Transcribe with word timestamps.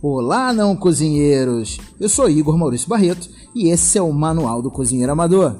Olá, 0.00 0.52
não 0.52 0.76
cozinheiros! 0.76 1.76
Eu 1.98 2.08
sou 2.08 2.30
Igor 2.30 2.56
Maurício 2.56 2.88
Barreto 2.88 3.28
e 3.52 3.68
esse 3.68 3.98
é 3.98 4.00
o 4.02 4.12
Manual 4.12 4.62
do 4.62 4.70
Cozinheiro 4.70 5.10
Amador. 5.10 5.56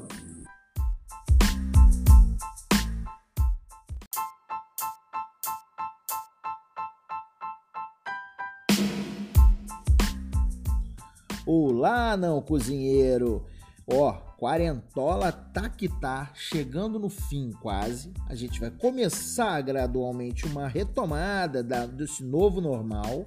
Olá, 11.45 12.17
não 12.17 12.41
cozinheiro! 12.41 13.45
Ó, 13.89 14.13
quarentola 14.39 15.33
tá 15.33 15.69
que 15.69 15.89
tá, 15.89 16.31
chegando 16.33 17.01
no 17.01 17.09
fim 17.09 17.51
quase. 17.61 18.13
A 18.29 18.37
gente 18.37 18.61
vai 18.61 18.71
começar 18.71 19.61
gradualmente 19.63 20.47
uma 20.47 20.69
retomada 20.69 21.61
da, 21.61 21.87
desse 21.87 22.23
novo 22.23 22.61
normal 22.61 23.27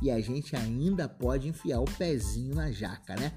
e 0.00 0.10
a 0.10 0.20
gente 0.20 0.56
ainda 0.56 1.08
pode 1.08 1.48
enfiar 1.48 1.80
o 1.80 1.84
pezinho 1.84 2.54
na 2.54 2.70
jaca, 2.70 3.14
né? 3.16 3.32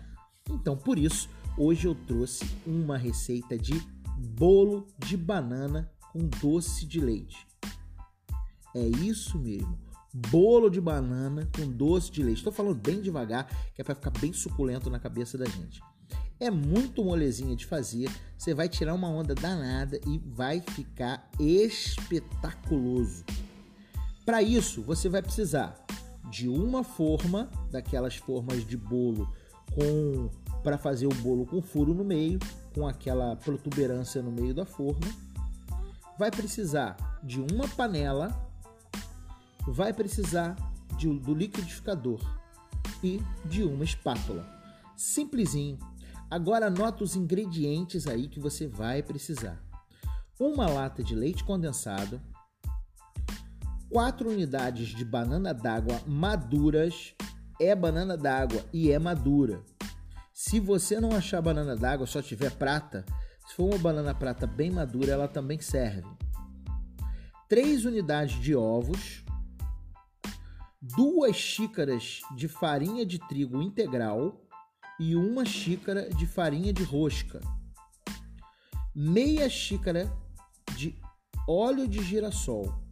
Então, 0.49 0.75
por 0.77 0.97
isso, 0.97 1.29
hoje 1.57 1.87
eu 1.87 1.95
trouxe 1.95 2.45
uma 2.65 2.97
receita 2.97 3.57
de 3.57 3.81
bolo 4.17 4.87
de 4.97 5.17
banana 5.17 5.91
com 6.11 6.27
doce 6.41 6.85
de 6.85 6.99
leite. 6.99 7.47
É 8.75 8.87
isso 8.87 9.37
mesmo, 9.37 9.77
bolo 10.13 10.69
de 10.69 10.81
banana 10.81 11.49
com 11.55 11.69
doce 11.69 12.11
de 12.11 12.23
leite. 12.23 12.37
Estou 12.37 12.53
falando 12.53 12.75
bem 12.75 13.01
devagar, 13.01 13.47
que 13.73 13.81
é 13.81 13.83
para 13.83 13.95
ficar 13.95 14.11
bem 14.11 14.33
suculento 14.33 14.89
na 14.89 14.99
cabeça 14.99 15.37
da 15.37 15.45
gente. 15.45 15.81
É 16.39 16.49
muito 16.49 17.03
molezinha 17.03 17.55
de 17.55 17.65
fazer, 17.65 18.09
você 18.37 18.53
vai 18.53 18.67
tirar 18.67 18.93
uma 18.93 19.07
onda 19.07 19.33
danada 19.33 19.99
e 20.05 20.17
vai 20.17 20.59
ficar 20.59 21.29
espetaculoso. 21.39 23.23
Para 24.25 24.41
isso, 24.41 24.81
você 24.81 25.07
vai 25.09 25.21
precisar 25.21 25.82
de 26.29 26.47
uma 26.47 26.83
forma, 26.83 27.49
daquelas 27.71 28.15
formas 28.15 28.65
de 28.65 28.77
bolo 28.77 29.31
com 29.73 30.29
para 30.63 30.77
fazer 30.77 31.07
o 31.07 31.15
bolo 31.15 31.45
com 31.45 31.61
furo 31.61 31.93
no 31.93 32.05
meio, 32.05 32.39
com 32.73 32.87
aquela 32.87 33.35
protuberância 33.35 34.21
no 34.21 34.31
meio 34.31 34.53
da 34.53 34.65
forma. 34.65 35.05
Vai 36.17 36.31
precisar 36.31 37.19
de 37.21 37.41
uma 37.41 37.67
panela, 37.67 38.49
vai 39.67 39.91
precisar 39.91 40.55
de, 40.97 41.07
do 41.19 41.33
liquidificador 41.33 42.19
e 43.03 43.21
de 43.45 43.63
uma 43.63 43.83
espátula. 43.83 44.47
Simplesinho. 44.95 45.77
Agora 46.31 46.67
anota 46.67 47.03
os 47.03 47.15
ingredientes 47.15 48.07
aí 48.07 48.27
que 48.27 48.39
você 48.39 48.67
vai 48.67 49.03
precisar. 49.03 49.61
Uma 50.39 50.67
lata 50.67 51.03
de 51.03 51.13
leite 51.13 51.43
condensado, 51.43 52.21
4 53.93 54.27
unidades 54.27 54.87
de 54.87 55.05
banana 55.05 55.53
d'água 55.53 56.01
maduras. 56.07 57.13
É 57.61 57.75
banana 57.75 58.17
d'água 58.17 58.65
e 58.73 58.91
é 58.91 58.97
madura. 58.97 59.63
Se 60.33 60.59
você 60.59 60.99
não 60.99 61.11
achar 61.15 61.39
banana 61.43 61.75
d'água, 61.75 62.07
só 62.07 62.19
tiver 62.19 62.49
prata, 62.53 63.05
se 63.47 63.53
for 63.53 63.65
uma 63.65 63.77
banana 63.77 64.15
prata 64.15 64.47
bem 64.47 64.71
madura, 64.71 65.11
ela 65.11 65.27
também 65.27 65.61
serve. 65.61 66.09
3 67.47 67.85
unidades 67.85 68.41
de 68.41 68.55
ovos, 68.55 69.23
2 70.81 71.35
xícaras 71.35 72.21
de 72.35 72.47
farinha 72.47 73.05
de 73.05 73.19
trigo 73.19 73.61
integral 73.61 74.41
e 74.99 75.15
uma 75.15 75.45
xícara 75.45 76.09
de 76.09 76.25
farinha 76.25 76.73
de 76.73 76.83
rosca, 76.83 77.39
meia 78.95 79.47
xícara 79.47 80.11
de 80.75 80.99
óleo 81.47 81.87
de 81.87 82.01
girassol, 82.01 82.82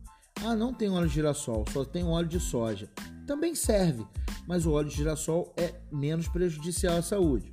ah, 0.43 0.55
não 0.55 0.73
tem 0.73 0.89
óleo 0.89 1.07
de 1.07 1.13
girassol, 1.13 1.65
só 1.71 1.85
tem 1.85 2.03
óleo 2.03 2.27
de 2.27 2.39
soja. 2.39 2.89
Também 3.27 3.53
serve, 3.53 4.05
mas 4.47 4.65
o 4.65 4.71
óleo 4.71 4.89
de 4.89 4.95
girassol 4.95 5.53
é 5.55 5.75
menos 5.91 6.27
prejudicial 6.27 6.97
à 6.97 7.01
saúde. 7.01 7.51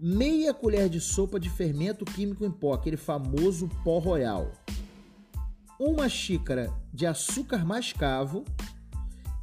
Meia 0.00 0.54
colher 0.54 0.88
de 0.88 1.00
sopa 1.00 1.38
de 1.38 1.50
fermento 1.50 2.04
químico 2.04 2.44
em 2.44 2.50
pó, 2.50 2.72
aquele 2.72 2.96
famoso 2.96 3.68
pó 3.84 3.98
royal. 3.98 4.50
Uma 5.78 6.08
xícara 6.08 6.72
de 6.92 7.06
açúcar 7.06 7.64
mascavo 7.64 8.44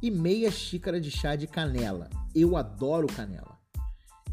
e 0.02 0.10
meia 0.10 0.50
xícara 0.50 1.00
de 1.00 1.10
chá 1.10 1.36
de 1.36 1.46
canela. 1.46 2.10
Eu 2.34 2.56
adoro 2.56 3.06
canela. 3.06 3.56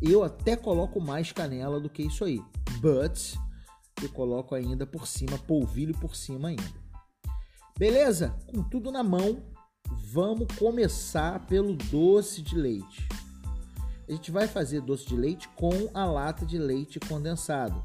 Eu 0.01 0.23
até 0.23 0.55
coloco 0.55 0.99
mais 0.99 1.31
canela 1.31 1.79
do 1.79 1.89
que 1.89 2.03
isso 2.03 2.25
aí. 2.25 2.41
But 2.79 3.37
eu 4.01 4.09
coloco 4.09 4.55
ainda 4.55 4.85
por 4.85 5.07
cima, 5.07 5.37
polvilho 5.37 5.97
por 5.97 6.15
cima 6.15 6.49
ainda. 6.49 6.82
Beleza? 7.77 8.35
Com 8.47 8.61
tudo 8.63 8.91
na 8.91 9.03
mão, 9.03 9.43
vamos 10.11 10.47
começar 10.57 11.45
pelo 11.47 11.75
doce 11.75 12.41
de 12.41 12.55
leite. 12.55 13.07
A 14.07 14.11
gente 14.11 14.29
vai 14.29 14.47
fazer 14.47 14.81
doce 14.81 15.07
de 15.07 15.15
leite 15.15 15.49
com 15.49 15.89
a 15.93 16.05
lata 16.05 16.45
de 16.45 16.57
leite 16.57 16.99
condensado. 16.99 17.83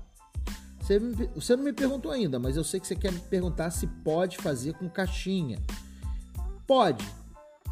Você, 0.81 0.99
me, 0.99 1.15
você 1.34 1.56
não 1.56 1.65
me 1.65 1.72
perguntou 1.72 2.10
ainda, 2.10 2.38
mas 2.38 2.56
eu 2.56 2.65
sei 2.65 2.81
que 2.81 2.87
você 2.87 2.97
quer 2.97 3.12
me 3.12 3.21
perguntar 3.21 3.71
se 3.71 3.87
pode 3.87 4.37
fazer 4.37 4.75
com 4.75 4.88
caixinha. 4.91 5.59
Pode, 6.66 7.06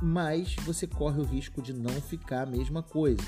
mas 0.00 0.54
você 0.64 0.86
corre 0.86 1.20
o 1.20 1.24
risco 1.24 1.60
de 1.60 1.72
não 1.72 2.00
ficar 2.00 2.42
a 2.42 2.50
mesma 2.50 2.82
coisa, 2.82 3.22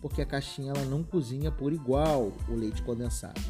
porque 0.00 0.20
a 0.20 0.26
caixinha 0.26 0.72
ela 0.72 0.84
não 0.84 1.04
cozinha 1.04 1.52
por 1.52 1.72
igual 1.72 2.32
o 2.48 2.54
leite 2.54 2.82
condensado. 2.82 3.40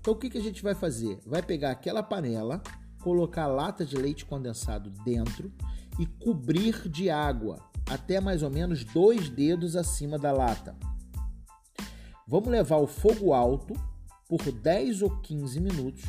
Então 0.00 0.14
o 0.14 0.16
que, 0.16 0.28
que 0.28 0.38
a 0.38 0.42
gente 0.42 0.62
vai 0.62 0.74
fazer? 0.74 1.18
Vai 1.26 1.42
pegar 1.42 1.70
aquela 1.70 2.02
panela 2.02 2.62
colocar 3.00 3.46
lata 3.46 3.84
de 3.84 3.96
leite 3.96 4.24
condensado 4.24 4.90
dentro 5.04 5.52
e 5.98 6.06
cobrir 6.06 6.88
de 6.88 7.10
água 7.10 7.58
até 7.88 8.20
mais 8.20 8.42
ou 8.42 8.50
menos 8.50 8.84
dois 8.84 9.28
dedos 9.28 9.74
acima 9.74 10.18
da 10.18 10.30
lata. 10.30 10.76
Vamos 12.26 12.48
levar 12.48 12.76
o 12.76 12.86
fogo 12.86 13.32
alto 13.32 13.74
por 14.28 14.52
10 14.52 15.02
ou 15.02 15.10
15 15.20 15.60
minutos 15.60 16.04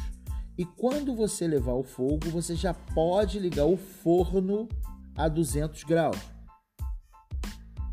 e 0.57 0.66
quando 0.66 1.16
você 1.16 1.47
levar 1.47 1.74
o 1.74 1.84
fogo, 1.84 2.29
você 2.29 2.56
já 2.56 2.74
pode 2.74 3.40
ligar 3.40 3.66
o 3.66 3.78
forno 3.78 4.69
a 5.16 5.28
200 5.28 5.84
graus. 5.84 6.19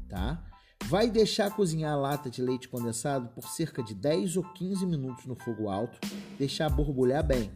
Tá? 0.07 0.45
Vai 0.85 1.11
deixar 1.11 1.51
cozinhar 1.55 1.93
a 1.93 1.97
lata 1.97 2.29
de 2.29 2.43
leite 2.43 2.69
condensado 2.69 3.29
por 3.29 3.49
cerca 3.49 3.83
de 3.83 3.95
10 3.95 4.37
ou 4.37 4.43
15 4.43 4.85
minutos 4.85 5.25
no 5.25 5.35
fogo 5.35 5.69
alto, 5.69 5.99
deixar 6.39 6.69
borbulhar 6.69 7.25
bem. 7.25 7.51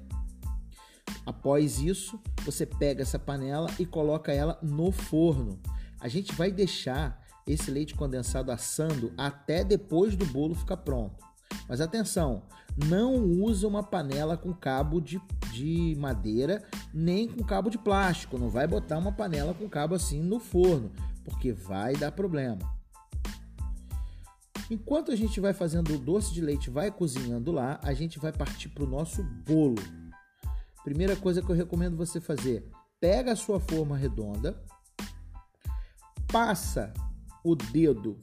Após 1.25 1.79
isso, 1.79 2.19
você 2.45 2.67
pega 2.67 3.03
essa 3.03 3.19
panela 3.19 3.69
e 3.79 3.87
coloca 3.87 4.33
ela 4.33 4.59
no 4.63 4.91
forno. 4.91 5.59
A 6.01 6.09
gente 6.09 6.35
vai 6.35 6.51
deixar 6.51 7.23
esse 7.47 7.71
leite 7.71 7.95
condensado 7.95 8.51
assando 8.51 9.13
até 9.17 9.65
depois 9.65 10.17
do 10.17 10.27
bolo 10.27 10.55
ficar 10.55 10.79
pronto. 10.79 11.25
Mas 11.69 11.81
atenção, 11.81 12.43
não 12.77 13.15
usa 13.17 13.69
uma 13.69 13.83
panela 13.83 14.37
com 14.37 14.53
cabo 14.53 15.01
de, 15.01 15.21
de 15.53 15.95
madeira 15.99 16.65
nem 16.93 17.29
com 17.29 17.45
cabo 17.45 17.71
de 17.71 17.79
plástico. 17.79 18.39
Não 18.39 18.49
vai 18.49 18.67
botar 18.67 18.99
uma 18.99 19.13
panela 19.13 19.55
com 19.55 19.69
cabo 19.69 19.95
assim 19.95 20.23
no 20.23 20.39
forno, 20.39 20.91
porque 21.25 21.53
vai 21.53 21.95
dar 21.95 22.13
problema. 22.13 22.59
Enquanto 24.71 25.13
a 25.13 25.17
gente 25.17 25.39
vai 25.39 25.53
fazendo 25.53 25.95
o 25.95 25.99
doce 25.99 26.33
de 26.33 26.41
leite, 26.41 26.71
vai 26.71 26.91
cozinhando 26.91 27.53
lá, 27.53 27.79
a 27.83 27.93
gente 27.93 28.19
vai 28.19 28.33
partir 28.33 28.71
para 28.71 28.85
o 28.85 28.89
nosso 28.89 29.23
bolo. 29.23 29.83
Primeira 30.85 31.15
coisa 31.17 31.41
que 31.41 31.51
eu 31.51 31.57
recomendo 31.57 31.97
você 31.97 32.21
fazer: 32.21 32.69
pega 33.01 33.33
a 33.33 33.37
sua 33.37 33.61
forma 33.61 33.97
redonda, 33.97 34.61
passa 36.31 36.93
o 37.45 37.55
dedo 37.55 38.21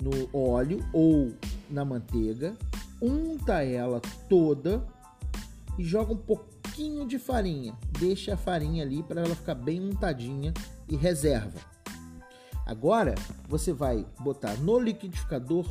no 0.00 0.28
óleo 0.36 0.84
ou 0.92 1.32
na 1.70 1.84
manteiga, 1.84 2.56
unta 3.00 3.62
ela 3.62 4.00
toda 4.28 4.86
e 5.78 5.84
joga 5.84 6.12
um 6.12 6.16
pouquinho 6.16 7.06
de 7.06 7.18
farinha. 7.18 7.76
Deixa 7.98 8.34
a 8.34 8.36
farinha 8.36 8.82
ali 8.82 9.02
para 9.02 9.22
ela 9.22 9.34
ficar 9.34 9.54
bem 9.54 9.80
untadinha 9.80 10.52
e 10.88 10.96
reserva. 10.96 11.60
Agora 12.66 13.14
você 13.48 13.72
vai 13.72 14.06
botar 14.20 14.56
no 14.56 14.78
liquidificador 14.78 15.66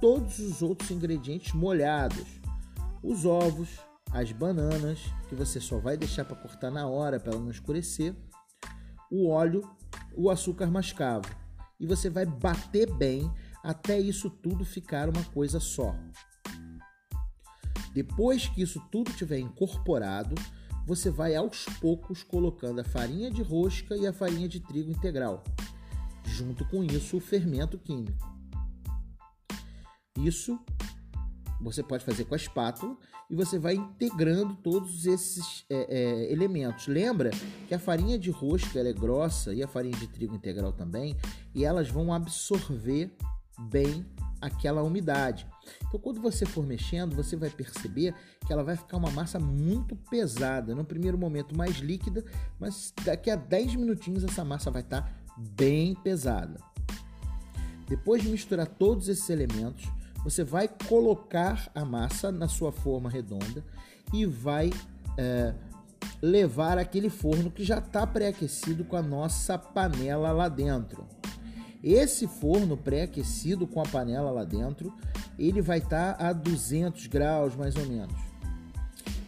todos 0.00 0.38
os 0.38 0.62
outros 0.62 0.90
ingredientes 0.90 1.52
molhados: 1.52 2.26
os 3.02 3.24
ovos, 3.24 3.78
as 4.10 4.32
bananas, 4.32 5.00
que 5.28 5.34
você 5.34 5.60
só 5.60 5.78
vai 5.78 5.96
deixar 5.96 6.24
para 6.24 6.36
cortar 6.36 6.70
na 6.70 6.86
hora 6.86 7.20
para 7.20 7.32
ela 7.32 7.40
não 7.40 7.50
escurecer, 7.50 8.14
o 9.10 9.28
óleo, 9.28 9.68
o 10.14 10.30
açúcar 10.30 10.66
mascavo. 10.66 11.28
E 11.78 11.86
você 11.86 12.08
vai 12.08 12.24
bater 12.24 12.90
bem 12.94 13.30
até 13.62 13.98
isso 13.98 14.30
tudo 14.30 14.64
ficar 14.64 15.08
uma 15.08 15.24
coisa 15.24 15.60
só. 15.60 15.94
Depois 17.92 18.46
que 18.46 18.62
isso 18.62 18.80
tudo 18.90 19.12
tiver 19.12 19.38
incorporado, 19.38 20.34
você 20.86 21.10
vai 21.10 21.34
aos 21.34 21.64
poucos 21.80 22.22
colocando 22.22 22.80
a 22.80 22.84
farinha 22.84 23.30
de 23.30 23.42
rosca 23.42 23.96
e 23.96 24.06
a 24.06 24.12
farinha 24.12 24.48
de 24.48 24.60
trigo 24.60 24.90
integral. 24.90 25.42
Junto 26.24 26.64
com 26.66 26.84
isso, 26.84 27.16
o 27.16 27.20
fermento 27.20 27.78
químico. 27.78 28.36
Isso 30.18 30.58
você 31.60 31.82
pode 31.82 32.04
fazer 32.04 32.24
com 32.24 32.34
a 32.34 32.36
espátula 32.36 32.96
e 33.30 33.34
você 33.34 33.58
vai 33.58 33.74
integrando 33.74 34.54
todos 34.56 35.06
esses 35.06 35.64
é, 35.68 35.86
é, 35.88 36.32
elementos. 36.32 36.86
Lembra 36.86 37.30
que 37.66 37.74
a 37.74 37.78
farinha 37.78 38.18
de 38.18 38.30
rosca 38.30 38.78
é 38.78 38.92
grossa 38.92 39.54
e 39.54 39.62
a 39.62 39.68
farinha 39.68 39.96
de 39.96 40.06
trigo 40.06 40.34
integral 40.34 40.72
também, 40.72 41.16
e 41.54 41.64
elas 41.64 41.88
vão 41.88 42.12
absorver 42.12 43.10
bem 43.58 44.06
aquela 44.40 44.82
umidade. 44.82 45.46
Então, 45.88 45.98
quando 45.98 46.20
você 46.20 46.44
for 46.46 46.64
mexendo, 46.64 47.16
você 47.16 47.36
vai 47.36 47.50
perceber 47.50 48.14
que 48.46 48.52
ela 48.52 48.62
vai 48.62 48.76
ficar 48.76 48.96
uma 48.96 49.10
massa 49.10 49.38
muito 49.38 49.96
pesada. 49.96 50.74
No 50.74 50.84
primeiro 50.84 51.18
momento, 51.18 51.56
mais 51.56 51.78
líquida, 51.78 52.24
mas 52.58 52.92
daqui 53.04 53.30
a 53.30 53.36
10 53.36 53.76
minutinhos 53.76 54.24
essa 54.24 54.44
massa 54.44 54.70
vai 54.70 54.82
estar 54.82 55.24
bem 55.36 55.94
pesada. 55.94 56.60
Depois 57.88 58.22
de 58.22 58.28
misturar 58.28 58.66
todos 58.66 59.08
esses 59.08 59.28
elementos, 59.30 59.88
você 60.26 60.42
vai 60.42 60.66
colocar 60.66 61.70
a 61.72 61.84
massa 61.84 62.32
na 62.32 62.48
sua 62.48 62.72
forma 62.72 63.08
redonda 63.08 63.62
e 64.12 64.26
vai 64.26 64.72
é, 65.16 65.54
levar 66.20 66.78
aquele 66.78 67.08
forno 67.08 67.48
que 67.48 67.62
já 67.62 67.78
está 67.78 68.04
pré-aquecido 68.04 68.84
com 68.84 68.96
a 68.96 69.02
nossa 69.02 69.56
panela 69.56 70.32
lá 70.32 70.48
dentro. 70.48 71.06
Esse 71.80 72.26
forno 72.26 72.76
pré-aquecido 72.76 73.68
com 73.68 73.80
a 73.80 73.84
panela 73.84 74.32
lá 74.32 74.42
dentro, 74.42 74.92
ele 75.38 75.62
vai 75.62 75.78
estar 75.78 76.14
tá 76.14 76.28
a 76.28 76.32
200 76.32 77.06
graus 77.06 77.54
mais 77.54 77.76
ou 77.76 77.86
menos. 77.86 78.16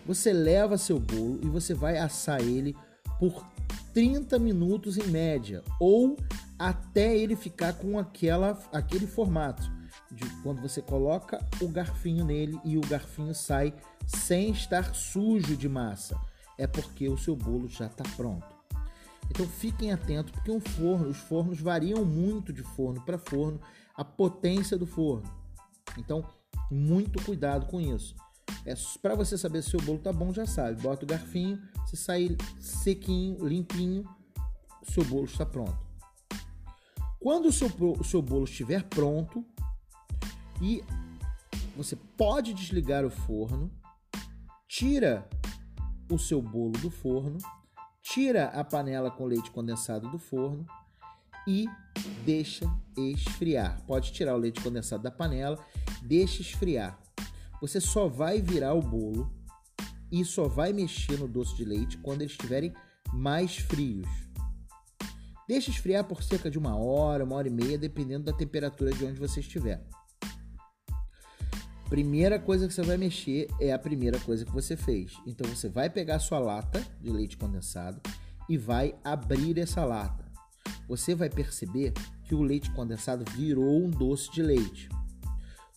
Você 0.05 0.33
leva 0.33 0.77
seu 0.77 0.99
bolo 0.99 1.39
e 1.45 1.47
você 1.47 1.75
vai 1.75 1.97
assar 1.97 2.41
ele 2.41 2.77
por 3.21 3.47
30 3.95 4.37
minutos 4.41 4.99
em 4.99 5.07
média 5.07 5.63
ou 5.79 6.17
até 6.59 7.17
ele 7.17 7.37
ficar 7.37 7.75
com 7.75 7.97
aquela, 8.01 8.59
aquele 8.73 9.07
formato 9.07 9.79
de 10.11 10.29
quando 10.43 10.61
você 10.61 10.81
coloca 10.81 11.45
o 11.61 11.69
garfinho 11.69 12.25
nele 12.25 12.59
e 12.65 12.77
o 12.77 12.81
garfinho 12.81 13.35
sai 13.35 13.75
sem 14.07 14.51
estar 14.51 14.95
sujo 14.95 15.57
de 15.57 15.69
massa. 15.69 16.19
É 16.57 16.67
porque 16.67 17.09
o 17.09 17.19
seu 17.19 17.37
bolo 17.37 17.69
já 17.69 17.87
está 17.87 18.05
pronto. 18.17 18.47
Então 19.31 19.47
fiquem 19.47 19.93
atentos 19.93 20.33
porque 20.33 20.51
um 20.51 20.61
forno, 20.61 21.09
os 21.09 21.19
fornos 21.19 21.61
variam 21.61 22.05
muito 22.05 22.53
de 22.53 22.63
forno 22.63 23.01
para 23.03 23.19
forno, 23.19 23.61
a 23.95 24.05
potência 24.05 24.77
do 24.79 24.87
forno. 24.87 25.31
Então, 25.97 26.25
muito 26.71 27.23
cuidado 27.25 27.67
com 27.67 27.81
isso. 27.81 28.15
É 28.65 28.75
para 29.01 29.15
você 29.15 29.37
saber 29.37 29.63
se 29.63 29.77
o 29.77 29.83
bolo 29.83 29.99
tá 29.99 30.13
bom, 30.13 30.33
já 30.33 30.47
sabe. 30.47 30.81
Bota 30.81 31.05
o 31.05 31.09
garfinho, 31.09 31.61
se 31.87 31.97
sair 31.97 32.37
sequinho, 32.61 33.47
limpinho, 33.47 34.09
seu 34.85 35.05
bolo 35.05 35.25
está 35.25 35.45
pronto. 35.45 35.79
Quando 37.21 37.47
o 37.47 37.53
seu, 37.53 37.69
o 37.99 38.05
seu 38.05 38.23
bolo 38.23 38.45
estiver 38.45 38.85
pronto, 38.85 39.45
e 40.61 40.83
você 41.77 41.97
pode 42.17 42.53
desligar 42.53 43.05
o 43.05 43.11
forno, 43.11 43.71
tira 44.67 45.29
o 46.11 46.19
seu 46.19 46.43
bolo 46.43 46.73
do 46.73 46.91
forno, 46.91 47.39
tira 48.03 48.47
a 48.47 48.65
panela 48.65 49.11
com 49.11 49.27
leite 49.27 49.51
condensado 49.51 50.11
do 50.11 50.19
forno 50.19 50.67
e 51.47 51.67
deixa 52.25 52.65
esfriar. 52.97 53.81
Pode 53.87 54.13
tirar 54.13 54.35
o 54.35 54.39
leite 54.39 54.61
condensado 54.61 55.03
da 55.03 55.11
panela, 55.11 55.59
deixa 56.03 56.43
esfriar. 56.43 56.99
Você 57.61 57.81
só 57.81 58.09
vai 58.09 58.41
virar 58.41 58.75
o 58.75 58.83
bolo 58.83 59.33
e 60.11 60.25
só 60.25 60.49
vai 60.49 60.73
mexer 60.73 61.19
no 61.19 61.29
doce 61.29 61.55
de 61.57 61.65
leite 61.65 61.99
quando 61.99 62.23
eles 62.23 62.33
estiverem 62.33 62.73
mais 63.13 63.57
frios. 63.57 64.09
Deixa 65.47 65.71
esfriar 65.71 66.05
por 66.05 66.23
cerca 66.23 66.51
de 66.51 66.59
uma 66.59 66.77
hora, 66.77 67.25
uma 67.25 67.37
hora 67.37 67.49
e 67.49 67.51
meia, 67.51 67.79
dependendo 67.79 68.25
da 68.25 68.33
temperatura 68.33 68.91
de 68.91 69.05
onde 69.05 69.19
você 69.19 69.41
estiver. 69.41 69.83
Primeira 71.89 72.39
coisa 72.39 72.69
que 72.69 72.75
você 72.75 72.83
vai 72.83 72.99
mexer 72.99 73.49
é 73.59 73.73
a 73.73 73.79
primeira 73.79 74.21
coisa 74.21 74.45
que 74.45 74.53
você 74.53 74.77
fez. 74.77 75.17
Então 75.27 75.49
você 75.49 75.71
vai 75.71 75.89
pegar 75.89 76.17
a 76.17 76.21
sua 76.21 76.39
lata 76.39 76.85
de 77.01 77.11
leite 77.11 77.37
condensado 77.39 77.99
e 78.47 78.59
vai 78.59 78.95
abrir 79.03 79.59
essa 79.59 79.85
lata. 79.85 80.31
Você 80.87 81.15
vai 81.15 81.31
perceber 81.31 81.95
que 82.25 82.35
o 82.35 82.43
leite 82.43 82.71
condensado 82.73 83.25
virou 83.33 83.83
um 83.83 83.89
doce 83.89 84.31
de 84.31 84.43
leite. 84.43 84.91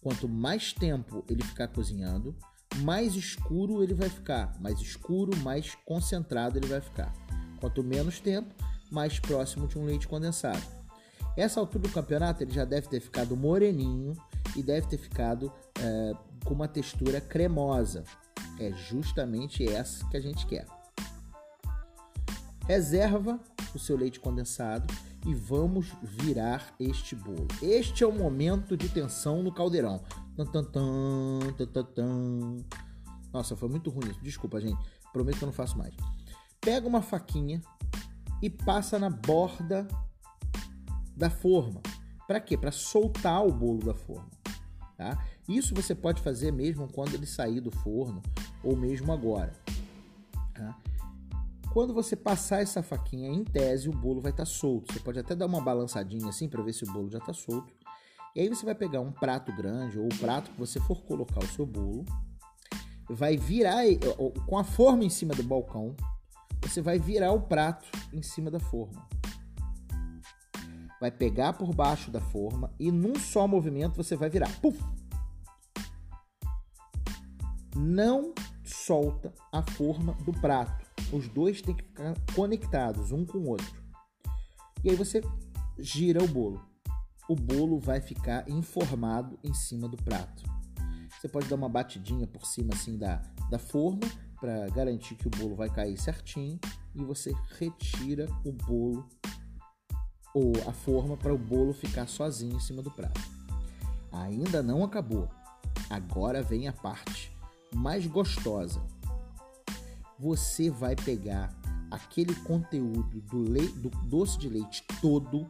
Quanto 0.01 0.27
mais 0.27 0.73
tempo 0.73 1.23
ele 1.29 1.43
ficar 1.43 1.69
cozinhando, 1.69 2.35
mais 2.79 3.15
escuro 3.15 3.81
ele 3.81 3.93
vai 3.93 4.09
ficar. 4.09 4.53
Mais 4.59 4.81
escuro, 4.81 5.35
mais 5.37 5.75
concentrado 5.85 6.57
ele 6.57 6.67
vai 6.67 6.81
ficar. 6.81 7.13
Quanto 7.61 7.81
menos 7.81 8.19
tempo, 8.19 8.53
mais 8.91 9.17
próximo 9.17 9.65
de 9.65 9.79
um 9.79 9.85
leite 9.85 10.09
condensado. 10.09 10.61
Essa 11.37 11.61
altura 11.61 11.87
do 11.87 11.93
campeonato 11.93 12.43
ele 12.43 12.51
já 12.51 12.65
deve 12.65 12.89
ter 12.89 12.99
ficado 12.99 13.37
moreninho 13.37 14.13
e 14.57 14.61
deve 14.61 14.87
ter 14.87 14.97
ficado 14.97 15.51
é, 15.81 16.13
com 16.45 16.53
uma 16.53 16.67
textura 16.67 17.19
cremosa. 17.19 18.03
É 18.59 18.71
justamente 18.71 19.67
essa 19.67 20.07
que 20.07 20.17
a 20.17 20.21
gente 20.21 20.45
quer. 20.45 20.65
Reserva 22.67 23.39
o 23.73 23.79
seu 23.79 23.97
leite 23.97 24.19
condensado 24.19 24.93
e 25.25 25.33
vamos 25.33 25.91
virar 26.01 26.73
este 26.79 27.15
bolo. 27.15 27.47
Este 27.61 28.03
é 28.03 28.07
o 28.07 28.11
momento 28.11 28.75
de 28.77 28.89
tensão 28.89 29.41
no 29.43 29.51
caldeirão. 29.51 30.01
Nossa, 33.33 33.55
foi 33.55 33.69
muito 33.69 33.89
ruim 33.89 34.09
isso. 34.09 34.21
Desculpa, 34.21 34.59
gente. 34.59 34.81
Prometo 35.11 35.37
que 35.37 35.43
eu 35.43 35.47
não 35.47 35.53
faço 35.53 35.77
mais. 35.77 35.95
Pega 36.59 36.87
uma 36.87 37.01
faquinha 37.01 37.61
e 38.41 38.49
passa 38.49 38.97
na 38.97 39.09
borda 39.09 39.87
da 41.15 41.29
forma. 41.29 41.81
Para 42.27 42.39
quê? 42.39 42.57
Para 42.57 42.71
soltar 42.71 43.45
o 43.45 43.51
bolo 43.51 43.85
da 43.85 43.93
forma. 43.93 44.40
Tá? 45.01 45.17
Isso 45.49 45.73
você 45.73 45.95
pode 45.95 46.21
fazer 46.21 46.51
mesmo 46.51 46.87
quando 46.87 47.15
ele 47.15 47.25
sair 47.25 47.59
do 47.59 47.71
forno 47.71 48.21
ou 48.63 48.77
mesmo 48.77 49.11
agora. 49.11 49.51
Tá? 50.53 50.77
Quando 51.73 51.91
você 51.91 52.15
passar 52.15 52.61
essa 52.61 52.83
faquinha, 52.83 53.27
em 53.27 53.43
tese, 53.43 53.89
o 53.89 53.91
bolo 53.91 54.21
vai 54.21 54.29
estar 54.29 54.43
tá 54.43 54.49
solto. 54.49 54.93
Você 54.93 54.99
pode 54.99 55.17
até 55.17 55.33
dar 55.33 55.47
uma 55.47 55.59
balançadinha 55.59 56.29
assim 56.29 56.47
para 56.47 56.61
ver 56.61 56.73
se 56.73 56.83
o 56.83 56.93
bolo 56.93 57.09
já 57.09 57.17
está 57.17 57.33
solto. 57.33 57.73
E 58.35 58.41
aí 58.41 58.47
você 58.47 58.63
vai 58.63 58.75
pegar 58.75 59.01
um 59.01 59.11
prato 59.11 59.51
grande 59.51 59.97
ou 59.97 60.05
o 60.05 60.19
prato 60.19 60.51
que 60.51 60.59
você 60.59 60.79
for 60.79 61.01
colocar 61.01 61.39
o 61.39 61.47
seu 61.47 61.65
bolo, 61.65 62.05
vai 63.09 63.35
virar 63.35 63.81
com 64.45 64.55
a 64.55 64.63
forma 64.63 65.03
em 65.03 65.09
cima 65.09 65.33
do 65.33 65.41
balcão, 65.41 65.95
você 66.61 66.79
vai 66.79 66.99
virar 66.99 67.31
o 67.31 67.41
prato 67.41 67.87
em 68.13 68.21
cima 68.21 68.51
da 68.51 68.59
forma 68.59 69.01
vai 71.01 71.09
pegar 71.09 71.53
por 71.53 71.73
baixo 71.73 72.11
da 72.11 72.21
forma 72.21 72.71
e 72.79 72.91
num 72.91 73.15
só 73.15 73.47
movimento 73.47 73.97
você 73.97 74.15
vai 74.15 74.29
virar. 74.29 74.49
Puf! 74.61 74.79
Não 77.75 78.35
solta 78.63 79.33
a 79.51 79.63
forma 79.63 80.13
do 80.23 80.31
prato. 80.31 80.85
Os 81.11 81.27
dois 81.27 81.59
têm 81.59 81.73
que 81.73 81.83
ficar 81.83 82.13
conectados 82.35 83.11
um 83.11 83.25
com 83.25 83.39
o 83.39 83.49
outro. 83.49 83.83
E 84.83 84.91
aí 84.91 84.95
você 84.95 85.21
gira 85.79 86.23
o 86.23 86.27
bolo. 86.27 86.63
O 87.27 87.35
bolo 87.35 87.79
vai 87.79 87.99
ficar 87.99 88.47
informado 88.47 89.39
em 89.43 89.55
cima 89.55 89.89
do 89.89 89.97
prato. 89.97 90.43
Você 91.19 91.27
pode 91.27 91.47
dar 91.47 91.55
uma 91.55 91.69
batidinha 91.69 92.27
por 92.27 92.45
cima 92.45 92.75
assim 92.75 92.95
da, 92.95 93.23
da 93.49 93.57
forma 93.57 94.01
para 94.39 94.67
garantir 94.67 95.15
que 95.15 95.27
o 95.27 95.31
bolo 95.31 95.55
vai 95.55 95.69
cair 95.69 95.97
certinho 95.97 96.59
e 96.93 97.03
você 97.03 97.33
retira 97.57 98.27
o 98.45 98.51
bolo 98.51 99.07
ou 100.33 100.53
a 100.67 100.73
forma 100.73 101.17
para 101.17 101.33
o 101.33 101.37
bolo 101.37 101.73
ficar 101.73 102.07
sozinho 102.07 102.55
em 102.55 102.59
cima 102.59 102.81
do 102.81 102.91
prato. 102.91 103.21
Ainda 104.11 104.61
não 104.61 104.83
acabou. 104.83 105.29
Agora 105.89 106.41
vem 106.41 106.67
a 106.67 106.73
parte 106.73 107.31
mais 107.73 108.05
gostosa. 108.07 108.81
Você 110.19 110.69
vai 110.69 110.95
pegar 110.95 111.53
aquele 111.89 112.35
conteúdo 112.35 113.21
do, 113.21 113.43
do 113.43 113.89
doce 114.07 114.37
de 114.37 114.47
leite 114.47 114.83
todo 115.01 115.49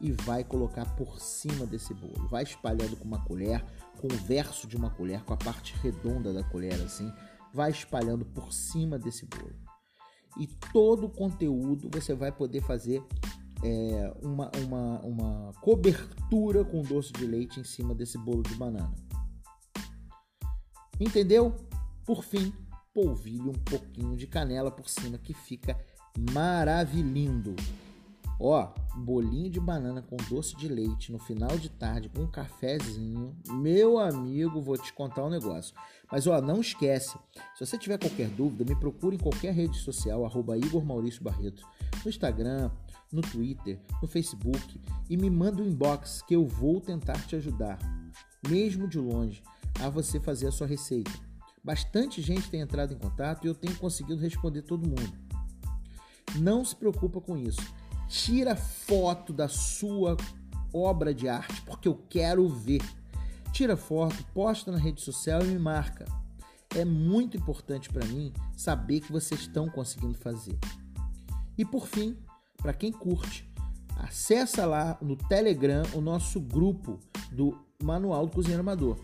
e 0.00 0.12
vai 0.12 0.42
colocar 0.42 0.84
por 0.96 1.20
cima 1.20 1.66
desse 1.66 1.92
bolo. 1.92 2.28
Vai 2.28 2.44
espalhando 2.44 2.96
com 2.96 3.04
uma 3.04 3.24
colher, 3.24 3.64
com 4.00 4.06
o 4.06 4.16
verso 4.26 4.66
de 4.66 4.76
uma 4.76 4.90
colher, 4.90 5.22
com 5.24 5.34
a 5.34 5.36
parte 5.36 5.74
redonda 5.82 6.32
da 6.32 6.42
colher 6.42 6.80
assim, 6.80 7.12
vai 7.52 7.70
espalhando 7.70 8.24
por 8.24 8.52
cima 8.52 8.98
desse 8.98 9.26
bolo. 9.26 9.54
E 10.38 10.46
todo 10.72 11.06
o 11.06 11.10
conteúdo 11.10 11.90
você 11.92 12.14
vai 12.14 12.32
poder 12.32 12.62
fazer 12.62 13.04
é, 13.62 14.12
uma, 14.22 14.50
uma, 14.64 15.00
uma 15.00 15.52
cobertura 15.60 16.64
com 16.64 16.82
doce 16.82 17.12
de 17.12 17.26
leite 17.26 17.60
em 17.60 17.64
cima 17.64 17.94
desse 17.94 18.18
bolo 18.18 18.42
de 18.42 18.54
banana. 18.54 18.94
Entendeu? 20.98 21.54
Por 22.04 22.22
fim, 22.22 22.52
polvilhe 22.92 23.48
um 23.48 23.52
pouquinho 23.52 24.16
de 24.16 24.26
canela 24.26 24.70
por 24.70 24.88
cima 24.88 25.18
que 25.18 25.32
fica 25.32 25.78
maravilhindo. 26.32 27.54
Ó, 28.42 28.72
bolinho 28.96 29.50
de 29.50 29.60
banana 29.60 30.00
com 30.00 30.16
doce 30.30 30.56
de 30.56 30.66
leite 30.66 31.12
no 31.12 31.18
final 31.18 31.58
de 31.58 31.68
tarde 31.68 32.08
com 32.08 32.22
um 32.22 32.26
cafezinho. 32.26 33.36
Meu 33.48 33.98
amigo, 33.98 34.62
vou 34.62 34.78
te 34.78 34.94
contar 34.94 35.26
um 35.26 35.30
negócio. 35.30 35.74
Mas 36.10 36.26
ó, 36.26 36.40
não 36.40 36.60
esquece, 36.60 37.18
se 37.54 37.66
você 37.66 37.76
tiver 37.76 37.98
qualquer 37.98 38.28
dúvida, 38.28 38.64
me 38.64 38.74
procure 38.80 39.16
em 39.16 39.18
qualquer 39.18 39.52
rede 39.52 39.76
social, 39.78 40.24
arroba 40.24 40.56
Igor 40.56 40.82
Maurício 40.82 41.22
Barreto, 41.22 41.62
no 42.02 42.08
Instagram, 42.08 42.70
no 43.12 43.22
Twitter, 43.22 43.80
no 44.00 44.08
Facebook 44.08 44.80
e 45.08 45.16
me 45.16 45.28
manda 45.28 45.62
um 45.62 45.66
inbox 45.66 46.22
que 46.22 46.34
eu 46.34 46.46
vou 46.46 46.80
tentar 46.80 47.26
te 47.26 47.36
ajudar, 47.36 47.78
mesmo 48.48 48.86
de 48.88 48.98
longe. 48.98 49.42
a 49.80 49.88
você 49.88 50.20
fazer 50.20 50.48
a 50.48 50.52
sua 50.52 50.66
receita. 50.66 51.10
Bastante 51.62 52.20
gente 52.20 52.50
tem 52.50 52.60
entrado 52.60 52.92
em 52.92 52.98
contato 52.98 53.44
e 53.44 53.48
eu 53.48 53.54
tenho 53.54 53.76
conseguido 53.76 54.20
responder 54.20 54.62
todo 54.62 54.88
mundo. 54.88 55.12
Não 56.36 56.64
se 56.64 56.74
preocupa 56.74 57.20
com 57.20 57.36
isso. 57.36 57.60
Tira 58.08 58.56
foto 58.56 59.32
da 59.32 59.48
sua 59.48 60.16
obra 60.72 61.14
de 61.14 61.28
arte, 61.28 61.62
porque 61.62 61.88
eu 61.88 61.94
quero 62.08 62.48
ver. 62.48 62.82
Tira 63.52 63.76
foto, 63.76 64.24
posta 64.34 64.70
na 64.70 64.78
rede 64.78 65.00
social 65.00 65.42
e 65.42 65.48
me 65.48 65.58
marca. 65.58 66.04
É 66.74 66.84
muito 66.84 67.36
importante 67.36 67.88
para 67.88 68.06
mim 68.06 68.32
saber 68.56 69.00
que 69.00 69.12
vocês 69.12 69.40
estão 69.40 69.68
conseguindo 69.68 70.18
fazer. 70.18 70.58
E 71.58 71.64
por 71.64 71.86
fim, 71.86 72.16
para 72.60 72.72
quem 72.72 72.92
curte, 72.92 73.48
acessa 73.96 74.64
lá 74.66 74.98
no 75.00 75.16
Telegram 75.16 75.82
o 75.94 76.00
nosso 76.00 76.40
grupo 76.40 76.98
do 77.30 77.58
Manual 77.82 78.26
do 78.26 78.32
Cozinheiro 78.32 78.60
Amador. 78.60 78.98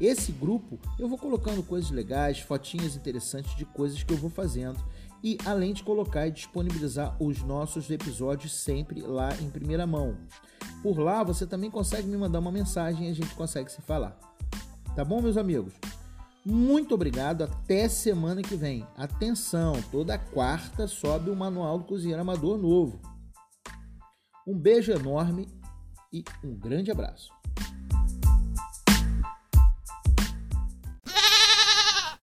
Esse 0.00 0.32
grupo 0.32 0.78
eu 0.98 1.08
vou 1.08 1.18
colocando 1.18 1.62
coisas 1.62 1.90
legais, 1.90 2.40
fotinhas 2.40 2.96
interessantes 2.96 3.54
de 3.56 3.64
coisas 3.64 4.02
que 4.02 4.12
eu 4.12 4.16
vou 4.16 4.30
fazendo 4.30 4.78
e 5.22 5.38
além 5.44 5.72
de 5.72 5.84
colocar 5.84 6.26
e 6.26 6.32
disponibilizar 6.32 7.16
os 7.22 7.42
nossos 7.42 7.88
episódios 7.90 8.52
sempre 8.52 9.00
lá 9.00 9.32
em 9.40 9.48
primeira 9.48 9.86
mão. 9.86 10.16
Por 10.82 10.98
lá 10.98 11.22
você 11.22 11.46
também 11.46 11.70
consegue 11.70 12.08
me 12.08 12.16
mandar 12.16 12.40
uma 12.40 12.50
mensagem 12.50 13.06
e 13.06 13.10
a 13.10 13.14
gente 13.14 13.34
consegue 13.34 13.70
se 13.70 13.80
falar. 13.82 14.18
Tá 14.96 15.04
bom, 15.04 15.22
meus 15.22 15.36
amigos? 15.36 15.72
Muito 16.44 16.94
obrigado, 16.94 17.42
até 17.42 17.88
semana 17.88 18.42
que 18.42 18.56
vem. 18.56 18.84
Atenção, 18.96 19.80
toda 19.92 20.18
quarta 20.18 20.88
sobe 20.88 21.30
o 21.30 21.36
Manual 21.36 21.78
do 21.78 21.84
Cozinheiro 21.84 22.20
Amador 22.20 22.58
novo. 22.58 23.00
Um 24.46 24.58
beijo 24.58 24.90
enorme 24.90 25.46
e 26.12 26.24
um 26.42 26.56
grande 26.56 26.90
abraço. 26.90 27.30